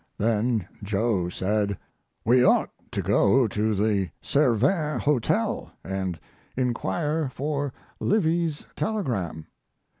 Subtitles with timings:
[0.17, 1.77] Then Joe said,
[2.25, 6.19] "We ought to go to the Cervin Hotel and
[6.57, 9.45] inquire for Livy's telegram."